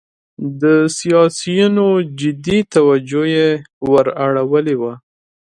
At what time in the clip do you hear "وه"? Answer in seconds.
4.81-4.93